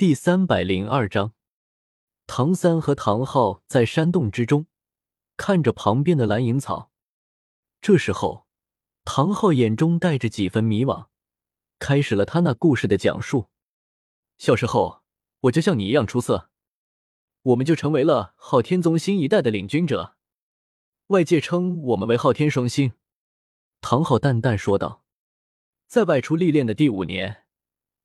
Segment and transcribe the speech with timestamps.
[0.00, 1.34] 第三百零二章，
[2.26, 4.64] 唐三和唐昊在山洞之中
[5.36, 6.90] 看着旁边的蓝银草。
[7.82, 8.46] 这时候，
[9.04, 11.08] 唐昊眼中带着几分迷惘，
[11.78, 13.50] 开始了他那故事的讲述。
[14.38, 15.02] 小时候，
[15.40, 16.48] 我就像你一样出色，
[17.42, 20.16] 我们就成为了昊天宗新一代的领军者，
[21.08, 22.94] 外界称我们为昊天双星。
[23.82, 25.04] 唐昊淡淡说道
[25.86, 27.44] ：“在外出历练的第五年，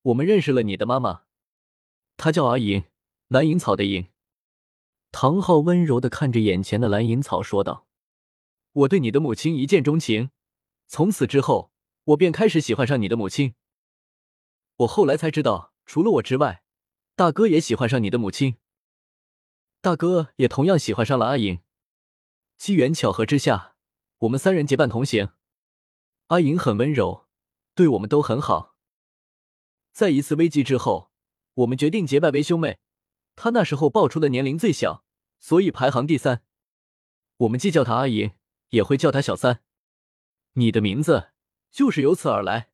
[0.02, 1.22] 我们认识了你的妈妈。”
[2.18, 2.84] 她叫阿银，
[3.28, 4.08] 蓝银草的银。
[5.12, 7.88] 唐昊温柔的看着眼前的蓝银草，说道
[8.74, 10.32] ：“我对你的母亲一见钟情，
[10.88, 11.72] 从此之后，
[12.06, 13.56] 我便开始喜欢上你的母亲。
[14.78, 16.64] 我后来才知道，除了我之外，
[17.16, 18.58] 大哥也喜欢上你的母亲。
[19.80, 21.62] 大哥也同样喜欢上了阿银。
[22.58, 23.76] 机缘巧合之下，
[24.20, 25.30] 我们三人结伴同行。
[26.28, 27.28] 阿银很温柔，
[27.74, 28.76] 对我们都很好。
[29.94, 31.12] 在一次危机之后。”
[31.56, 32.80] 我们决定结拜为兄妹。
[33.36, 35.04] 他那时候报出的年龄最小，
[35.40, 36.44] 所以排行第三。
[37.38, 38.32] 我们既叫他阿银，
[38.70, 39.62] 也会叫他小三。
[40.54, 41.32] 你的名字
[41.70, 42.70] 就是由此而来。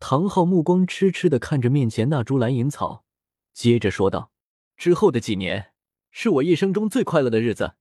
[0.00, 3.04] 唐昊目光痴痴的看着面前那株蓝银草，
[3.52, 4.32] 接着说道
[4.76, 5.72] ：“之后的几年，
[6.10, 7.74] 是我一生中最快乐的日子。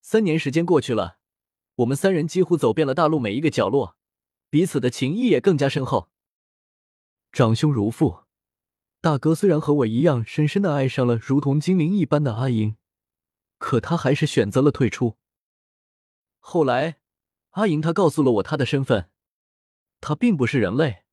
[0.00, 1.18] 三年时间过去了，
[1.76, 3.96] 我们三人几乎走遍了大陆每一个角落，
[4.50, 6.10] 彼此的情谊也更加深厚。
[7.30, 8.22] 长兄如父。”
[9.04, 12.78] 大哥虽然和我一样深深的爱上了如同精灵一般的阿银，
[13.58, 15.18] 可他还是选择了退出。
[16.38, 17.00] 后来，
[17.50, 19.10] 阿银他告诉了我他的身份，
[20.00, 21.04] 他并不是人类，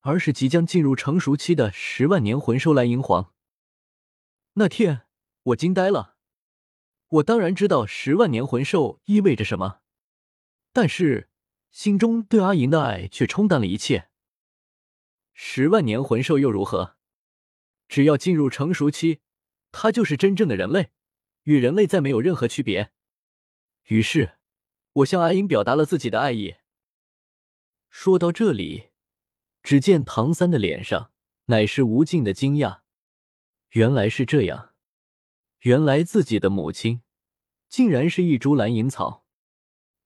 [0.00, 3.32] 而是即将进入成熟期的十万年魂兽蓝银皇。
[4.54, 5.02] 那天
[5.44, 6.16] 我惊呆了，
[7.06, 9.82] 我当然知道十万年魂兽意味着什么，
[10.72, 11.30] 但是
[11.70, 14.08] 心中对阿银的爱却冲淡了一切。
[15.32, 16.95] 十万年魂兽又如何？
[17.88, 19.20] 只要进入成熟期，
[19.72, 20.90] 他就是真正的人类，
[21.44, 22.92] 与人类再没有任何区别。
[23.88, 24.38] 于是，
[24.92, 26.56] 我向阿银表达了自己的爱意。
[27.88, 28.90] 说到这里，
[29.62, 31.12] 只见唐三的脸上
[31.46, 32.80] 乃是无尽的惊讶。
[33.70, 34.74] 原来是这样，
[35.60, 37.02] 原来自己的母亲
[37.68, 39.24] 竟然是一株蓝银草，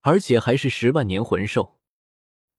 [0.00, 1.80] 而且还是十万年魂兽。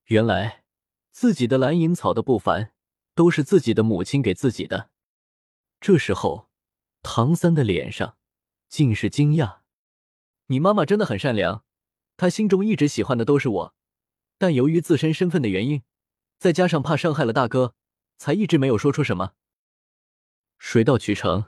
[0.06, 0.64] 原来
[1.12, 2.74] 自己的蓝银草的不凡，
[3.14, 4.90] 都是自己的母亲给自己的。
[5.82, 6.48] 这时候，
[7.02, 8.16] 唐三的脸上
[8.70, 9.62] 尽是惊讶。
[10.46, 11.66] 你妈妈真的很善良，
[12.18, 13.76] 她心中一直喜欢的都是我，
[14.38, 15.82] 但由于自身身份的原因，
[16.38, 17.74] 再加上怕伤害了大哥，
[18.20, 19.34] 才一直没有说出什么。
[20.60, 21.46] 水到渠成，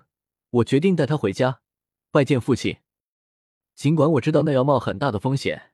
[0.50, 1.62] 我决定带她回家
[2.10, 2.78] 拜见父亲。
[3.76, 5.74] 尽管我知道那要冒很大的风险，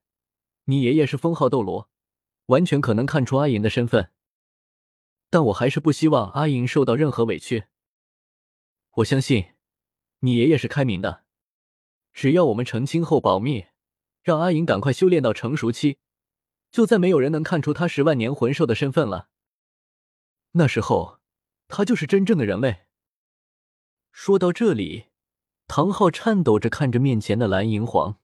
[0.66, 1.90] 你爷爷是封号斗罗，
[2.48, 4.12] 完全可能看出阿银的身份，
[5.30, 7.68] 但我还是不希望阿银受到任何委屈。
[9.00, 9.54] 我相信，
[10.20, 11.24] 你爷爷是开明的。
[12.12, 13.68] 只要我们成亲后保密，
[14.24, 16.00] 让阿银赶快修炼到成熟期，
[16.70, 19.30] 就再没有人能看出他十万年魂兽的身份了。
[20.52, 21.20] 那时候，
[21.70, 22.88] 他就是真正的人类。
[24.12, 25.06] 说到这里，
[25.68, 28.20] 唐昊颤抖着看着面前的蓝银皇。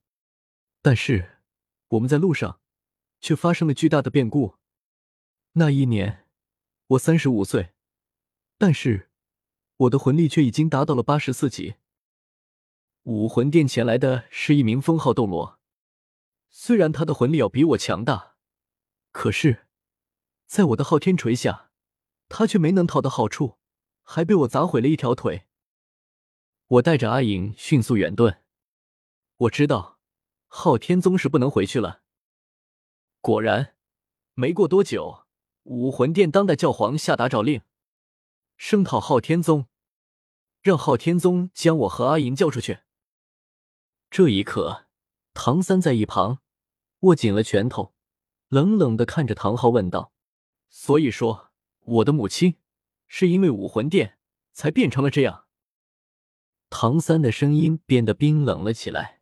[0.82, 1.38] 但是，
[1.90, 2.60] 我们在路上，
[3.22, 4.56] 却发生了巨大的变故。
[5.54, 6.28] 那一年，
[6.88, 7.72] 我三十五岁，
[8.58, 9.12] 但是。
[9.78, 11.76] 我的魂力却已经达到了八十四级。
[13.04, 15.60] 武魂殿前来的是一名封号斗罗，
[16.50, 18.36] 虽然他的魂力要比我强大，
[19.12, 19.68] 可是，
[20.46, 21.72] 在我的昊天锤下，
[22.30, 23.58] 他却没能讨到好处，
[24.02, 25.48] 还被我砸毁了一条腿。
[26.68, 28.38] 我带着阿影迅速远遁。
[29.38, 30.00] 我知道，
[30.48, 32.02] 昊天宗是不能回去了。
[33.20, 33.76] 果然，
[34.34, 35.26] 没过多久，
[35.64, 37.62] 武魂殿当代教皇下达诏令。
[38.58, 39.68] 声讨昊天宗，
[40.62, 42.80] 让昊天宗将我和阿银交出去。
[44.10, 44.88] 这一刻，
[45.34, 46.40] 唐三在一旁
[47.02, 47.94] 握紧了拳头，
[48.48, 50.14] 冷冷的看着唐昊问道
[50.70, 52.58] ：“所以说，我的母亲
[53.08, 54.18] 是因为武魂殿
[54.54, 55.46] 才变成了这样？”
[56.70, 59.22] 唐三的声音变得冰冷了起来。